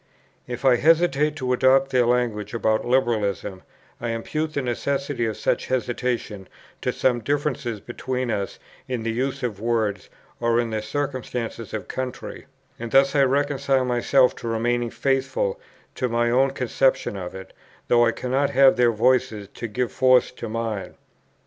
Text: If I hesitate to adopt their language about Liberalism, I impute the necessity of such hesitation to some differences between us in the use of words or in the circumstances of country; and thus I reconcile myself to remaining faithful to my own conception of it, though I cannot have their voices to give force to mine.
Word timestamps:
If 0.47 0.65
I 0.65 0.77
hesitate 0.77 1.35
to 1.35 1.53
adopt 1.53 1.91
their 1.91 2.07
language 2.07 2.55
about 2.55 2.85
Liberalism, 2.87 3.61
I 4.01 4.09
impute 4.09 4.53
the 4.55 4.63
necessity 4.63 5.27
of 5.27 5.37
such 5.37 5.67
hesitation 5.67 6.47
to 6.81 6.91
some 6.91 7.19
differences 7.19 7.79
between 7.79 8.31
us 8.31 8.57
in 8.87 9.03
the 9.03 9.11
use 9.11 9.43
of 9.43 9.59
words 9.59 10.09
or 10.39 10.59
in 10.59 10.71
the 10.71 10.81
circumstances 10.81 11.71
of 11.71 11.87
country; 11.87 12.47
and 12.79 12.89
thus 12.89 13.13
I 13.13 13.21
reconcile 13.21 13.85
myself 13.85 14.35
to 14.37 14.47
remaining 14.47 14.89
faithful 14.89 15.59
to 15.93 16.09
my 16.09 16.31
own 16.31 16.49
conception 16.49 17.15
of 17.15 17.35
it, 17.35 17.53
though 17.87 18.03
I 18.03 18.11
cannot 18.11 18.49
have 18.49 18.77
their 18.77 18.91
voices 18.91 19.49
to 19.49 19.67
give 19.67 19.91
force 19.91 20.31
to 20.31 20.49
mine. 20.49 20.95